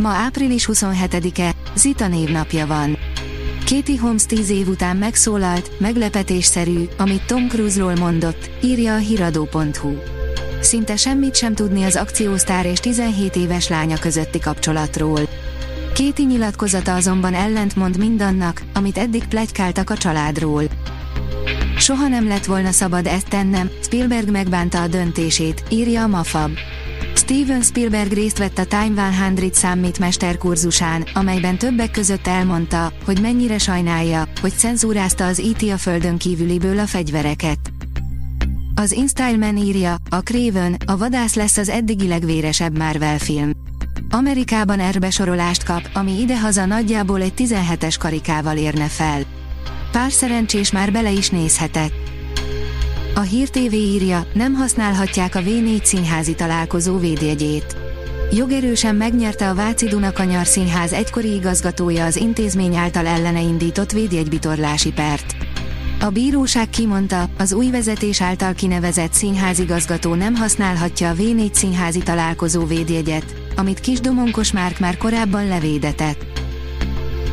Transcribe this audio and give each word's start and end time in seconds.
Ma 0.00 0.08
április 0.08 0.68
27-e, 0.72 1.54
Zita 1.74 2.08
névnapja 2.08 2.66
van. 2.66 2.98
Katie 3.66 4.00
Holmes 4.00 4.26
10 4.26 4.50
év 4.50 4.68
után 4.68 4.96
megszólalt, 4.96 5.80
meglepetésszerű, 5.80 6.84
amit 6.98 7.26
Tom 7.26 7.48
Cruise-ról 7.48 7.94
mondott, 7.94 8.50
írja 8.62 8.94
a 8.94 8.98
hiradó.hu. 8.98 9.96
Szinte 10.60 10.96
semmit 10.96 11.36
sem 11.36 11.54
tudni 11.54 11.82
az 11.82 11.96
akciósztár 11.96 12.66
és 12.66 12.78
17 12.78 13.36
éves 13.36 13.68
lánya 13.68 13.98
közötti 13.98 14.38
kapcsolatról. 14.38 15.20
Kéti 15.94 16.24
nyilatkozata 16.24 16.94
azonban 16.94 17.34
ellentmond 17.34 17.98
mindannak, 17.98 18.62
amit 18.74 18.98
eddig 18.98 19.28
plegykáltak 19.28 19.90
a 19.90 19.96
családról. 19.96 20.62
Soha 21.78 22.08
nem 22.08 22.28
lett 22.28 22.44
volna 22.44 22.70
szabad 22.70 23.06
ezt 23.06 23.28
tennem, 23.28 23.70
Spielberg 23.82 24.30
megbánta 24.30 24.82
a 24.82 24.86
döntését, 24.86 25.62
írja 25.68 26.02
a 26.02 26.06
Mafab. 26.06 26.50
Steven 27.30 27.62
Spielberg 27.62 28.12
részt 28.12 28.38
vett 28.38 28.58
a 28.58 28.64
Time 28.64 29.10
100 29.34 29.58
Summit 29.58 29.98
mesterkurzusán, 29.98 31.04
amelyben 31.14 31.58
többek 31.58 31.90
között 31.90 32.26
elmondta, 32.26 32.92
hogy 33.04 33.20
mennyire 33.20 33.58
sajnálja, 33.58 34.28
hogy 34.40 34.52
cenzúrázta 34.52 35.26
az 35.26 35.38
IT 35.38 35.70
a 35.70 35.76
földön 35.76 36.18
kívüliből 36.18 36.78
a 36.78 36.86
fegyvereket. 36.86 37.58
Az 38.74 38.92
InStyleman 38.92 39.56
írja, 39.56 39.96
a 40.08 40.20
Craven, 40.20 40.76
a 40.86 40.96
vadász 40.96 41.34
lesz 41.34 41.56
az 41.56 41.68
eddigi 41.68 42.08
legvéresebb 42.08 42.78
Marvel 42.78 43.18
film. 43.18 43.50
Amerikában 44.10 44.80
erbesorolást 44.80 45.64
kap, 45.64 45.90
ami 45.92 46.20
idehaza 46.20 46.66
nagyjából 46.66 47.22
egy 47.22 47.34
17-es 47.36 47.94
karikával 47.98 48.56
érne 48.56 48.86
fel. 48.86 49.22
Pár 49.92 50.12
szerencsés 50.12 50.72
már 50.72 50.92
bele 50.92 51.10
is 51.10 51.28
nézhetett. 51.28 51.92
A 53.14 53.20
Hír 53.20 53.48
TV 53.48 53.72
írja, 53.72 54.26
nem 54.32 54.54
használhatják 54.54 55.34
a 55.34 55.40
V4 55.40 55.84
színházi 55.84 56.34
találkozó 56.34 56.98
védjegyét. 56.98 57.76
Jogerősen 58.32 58.94
megnyerte 58.94 59.48
a 59.48 59.54
Váci 59.54 59.86
Dunakanyar 59.86 60.46
Színház 60.46 60.92
egykori 60.92 61.34
igazgatója 61.34 62.04
az 62.04 62.16
intézmény 62.16 62.76
által 62.76 63.06
ellene 63.06 63.40
indított 63.40 63.92
védjegybitorlási 63.92 64.92
pert. 64.92 65.36
A 66.00 66.10
bíróság 66.10 66.68
kimondta, 66.68 67.28
az 67.38 67.52
új 67.52 67.70
vezetés 67.70 68.20
által 68.20 68.52
kinevezett 68.52 69.12
színházigazgató 69.12 70.14
nem 70.14 70.34
használhatja 70.34 71.10
a 71.10 71.14
V4 71.14 71.52
színházi 71.52 71.98
találkozó 71.98 72.64
védjegyet, 72.64 73.34
amit 73.56 73.80
Kis 73.80 74.00
Domonkos 74.00 74.52
Márk 74.52 74.78
már 74.78 74.96
korábban 74.96 75.46
levédetett. 75.46 76.29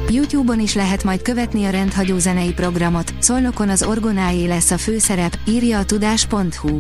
YouTube-on 0.10 0.60
is 0.60 0.74
lehet 0.74 1.04
majd 1.04 1.22
követni 1.22 1.66
a 1.66 1.70
rendhagyó 1.70 2.18
zenei 2.18 2.54
programot, 2.54 3.14
Szolnokon 3.20 3.70
az 3.70 3.84
Orgonáé 3.84 4.46
lesz 4.46 4.72
a 4.72 4.78
főszerep, 4.78 5.38
írja 5.48 5.80
a 5.80 5.86
tudás.hu. 5.86 6.80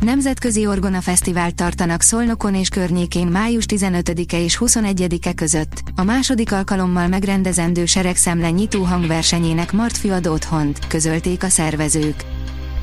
Nemzetközi 0.00 0.66
Orgona 0.66 1.00
Fesztivált 1.00 1.54
tartanak 1.54 2.02
Szolnokon 2.02 2.54
és 2.54 2.68
környékén 2.68 3.26
május 3.26 3.64
15-e 3.68 4.38
és 4.38 4.58
21-e 4.60 5.32
között. 5.32 5.82
A 5.96 6.02
második 6.02 6.52
alkalommal 6.52 7.08
megrendezendő 7.08 7.86
seregszemle 7.86 8.50
nyitó 8.50 8.82
hangversenyének 8.82 9.72
Martfű 9.72 10.10
ad 10.10 10.26
otthont, 10.26 10.86
közölték 10.86 11.42
a 11.42 11.48
szervezők. 11.48 12.24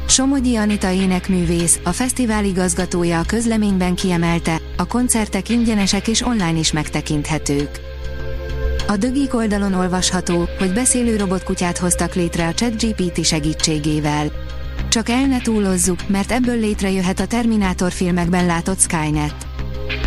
Somogyi 0.07 0.55
Anita 0.55 0.91
énekművész, 0.91 1.79
a 1.83 1.91
fesztivál 1.91 2.45
igazgatója 2.45 3.19
a 3.19 3.23
közleményben 3.23 3.95
kiemelte, 3.95 4.61
a 4.77 4.88
koncertek 4.88 5.50
ingyenesek 5.50 6.07
és 6.07 6.21
online 6.21 6.59
is 6.59 6.71
megtekinthetők. 6.71 7.92
A 8.93 8.97
Dögik 8.97 9.33
oldalon 9.33 9.73
olvasható, 9.73 10.49
hogy 10.57 10.73
beszélő 10.73 11.15
robotkutyát 11.15 11.77
hoztak 11.77 12.13
létre 12.13 12.47
a 12.47 12.53
ChatGPT 12.53 13.25
segítségével. 13.25 14.31
Csak 14.89 15.09
el 15.09 15.25
ne 15.25 15.41
túlozzuk, 15.41 16.07
mert 16.07 16.31
ebből 16.31 16.59
létrejöhet 16.59 17.19
a 17.19 17.25
Terminátor 17.25 17.91
filmekben 17.91 18.45
látott 18.45 18.79
Skynet. 18.79 19.35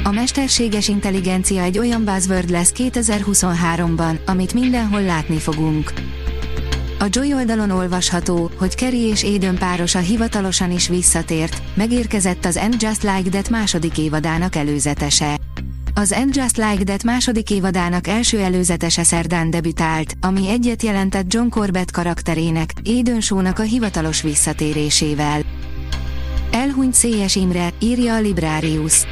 A 0.05 0.11
mesterséges 0.11 0.89
intelligencia 0.89 1.63
egy 1.63 1.79
olyan 1.79 2.05
buzzword 2.05 2.51
lesz 2.51 2.73
2023-ban, 2.77 4.25
amit 4.27 4.55
mindenhol 4.55 5.03
látni 5.03 5.39
fogunk. 5.39 5.93
A 6.99 7.07
Joy 7.11 7.35
oldalon 7.35 7.71
olvasható, 7.71 8.51
hogy 8.57 8.75
Kerry 8.75 9.01
és 9.01 9.23
Aiden 9.23 9.59
párosa 9.59 9.99
hivatalosan 9.99 10.71
is 10.71 10.89
visszatért, 10.89 11.63
megérkezett 11.75 12.45
az 12.45 12.57
End 12.57 12.83
Just 12.83 13.03
Like 13.03 13.31
That 13.31 13.51
második 13.51 13.99
évadának 13.99 14.57
előzetese. 14.57 15.36
Az 15.99 16.13
End 16.13 16.37
Just 16.37 16.57
Like 16.57 16.85
That 16.85 17.03
második 17.03 17.51
évadának 17.51 18.07
első 18.07 18.41
előzetese 18.41 19.03
szerdán 19.05 19.51
debütált, 19.51 20.15
ami 20.21 20.49
egyet 20.49 20.83
jelentett 20.83 21.33
John 21.33 21.49
Corbett 21.49 21.91
karakterének, 21.91 22.73
Aiden 22.85 23.21
a 23.57 23.61
hivatalos 23.61 24.23
visszatérésével. 24.23 25.41
Elhunyt 26.51 26.95
Széjes 26.95 27.37
Imre, 27.37 27.69
írja 27.79 28.15
a 28.15 28.21
Librarius. 28.21 29.05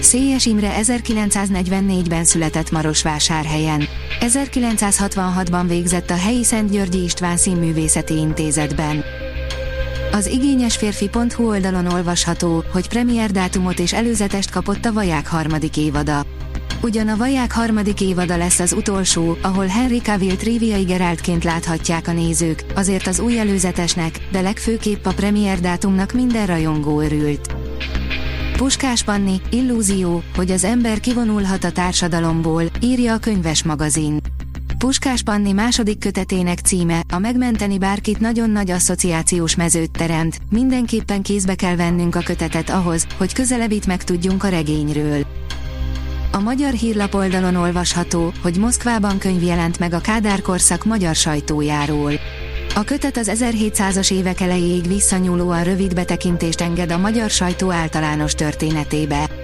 Széjes 0.00 0.46
Imre 0.46 0.74
1944-ben 0.82 2.24
született 2.24 2.70
Marosvásárhelyen. 2.70 3.88
1966-ban 4.20 5.64
végzett 5.68 6.10
a 6.10 6.16
helyi 6.16 6.44
Szent 6.44 6.70
Györgyi 6.70 7.02
István 7.02 7.36
Színművészeti 7.36 8.16
Intézetben. 8.16 9.04
Az 10.14 10.26
igényes 10.26 10.76
férfi.hu 10.76 11.48
oldalon 11.48 11.86
olvasható, 11.86 12.64
hogy 12.72 12.88
premier 12.88 13.30
dátumot 13.30 13.78
és 13.78 13.92
előzetest 13.92 14.50
kapott 14.50 14.84
a 14.84 14.92
Vaják 14.92 15.26
harmadik 15.26 15.76
évada. 15.76 16.26
Ugyan 16.82 17.08
a 17.08 17.16
Vaják 17.16 17.52
harmadik 17.52 18.00
évada 18.00 18.36
lesz 18.36 18.58
az 18.58 18.72
utolsó, 18.72 19.36
ahol 19.42 19.66
Henry 19.66 20.00
Cavill 20.00 20.34
triviai 20.36 20.82
Geraltként 20.82 21.44
láthatják 21.44 22.08
a 22.08 22.12
nézők, 22.12 22.64
azért 22.74 23.06
az 23.06 23.20
új 23.20 23.38
előzetesnek, 23.38 24.18
de 24.32 24.40
legfőképp 24.40 25.06
a 25.06 25.14
premier 25.14 25.60
dátumnak 25.60 26.12
minden 26.12 26.46
rajongó 26.46 27.00
örült. 27.00 27.54
Puskás 28.56 29.02
Panni, 29.02 29.40
illúzió, 29.50 30.22
hogy 30.36 30.50
az 30.50 30.64
ember 30.64 31.00
kivonulhat 31.00 31.64
a 31.64 31.72
társadalomból, 31.72 32.64
írja 32.80 33.12
a 33.12 33.18
könyves 33.18 33.62
magazin. 33.62 34.20
Puskás 34.84 35.22
Panni 35.22 35.52
második 35.52 35.98
kötetének 35.98 36.58
címe, 36.58 37.00
a 37.12 37.18
megmenteni 37.18 37.78
bárkit 37.78 38.20
nagyon 38.20 38.50
nagy 38.50 38.70
asszociációs 38.70 39.54
mezőt 39.56 39.90
teremt, 39.90 40.38
mindenképpen 40.50 41.22
kézbe 41.22 41.54
kell 41.54 41.76
vennünk 41.76 42.14
a 42.14 42.20
kötetet 42.20 42.70
ahhoz, 42.70 43.06
hogy 43.16 43.32
közelebbit 43.32 43.86
megtudjunk 43.86 44.44
a 44.44 44.48
regényről. 44.48 45.26
A 46.32 46.38
magyar 46.38 46.72
hírlap 46.72 47.14
oldalon 47.14 47.56
olvasható, 47.56 48.32
hogy 48.42 48.58
Moszkvában 48.58 49.18
könyv 49.18 49.42
jelent 49.42 49.78
meg 49.78 49.92
a 49.92 50.00
Kádár 50.00 50.42
korszak 50.42 50.84
magyar 50.84 51.14
sajtójáról. 51.14 52.12
A 52.74 52.82
kötet 52.82 53.16
az 53.16 53.30
1700-as 53.34 54.12
évek 54.12 54.40
elejéig 54.40 54.86
visszanyúlóan 54.86 55.64
rövid 55.64 55.94
betekintést 55.94 56.60
enged 56.60 56.92
a 56.92 56.98
magyar 56.98 57.30
sajtó 57.30 57.70
általános 57.70 58.34
történetébe. 58.34 59.43